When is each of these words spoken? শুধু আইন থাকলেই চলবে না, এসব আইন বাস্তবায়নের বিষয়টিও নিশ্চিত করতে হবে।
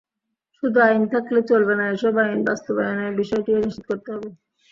শুধু 0.63 0.77
আইন 0.81 1.03
থাকলেই 1.13 1.45
চলবে 1.51 1.73
না, 1.79 1.85
এসব 1.95 2.13
আইন 2.23 2.39
বাস্তবায়নের 2.47 3.13
বিষয়টিও 3.21 3.63
নিশ্চিত 3.63 3.83
করতে 3.89 4.09
হবে। 4.13 4.29